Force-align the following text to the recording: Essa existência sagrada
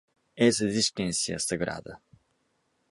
Essa 0.35 0.65
existência 0.65 1.37
sagrada 1.37 2.01